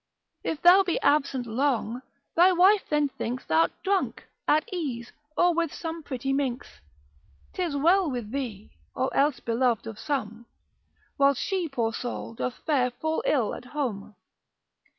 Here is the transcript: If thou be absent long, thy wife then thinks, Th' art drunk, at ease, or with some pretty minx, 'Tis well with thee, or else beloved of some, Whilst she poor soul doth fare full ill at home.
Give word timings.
If 0.43 0.63
thou 0.63 0.81
be 0.81 0.99
absent 1.01 1.45
long, 1.45 2.01
thy 2.35 2.51
wife 2.53 2.85
then 2.89 3.07
thinks, 3.07 3.45
Th' 3.45 3.51
art 3.51 3.71
drunk, 3.83 4.27
at 4.47 4.67
ease, 4.73 5.11
or 5.37 5.53
with 5.53 5.71
some 5.71 6.01
pretty 6.01 6.33
minx, 6.33 6.79
'Tis 7.53 7.77
well 7.77 8.09
with 8.09 8.31
thee, 8.31 8.71
or 8.95 9.15
else 9.15 9.39
beloved 9.39 9.85
of 9.85 9.99
some, 9.99 10.47
Whilst 11.19 11.39
she 11.43 11.69
poor 11.69 11.93
soul 11.93 12.33
doth 12.33 12.55
fare 12.65 12.89
full 12.89 13.21
ill 13.27 13.53
at 13.53 13.65
home. 13.77 14.15